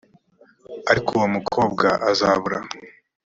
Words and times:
ariko 0.91 1.09
uwo 1.17 1.27
mukobwa 1.35 1.87
azabura 2.09 2.59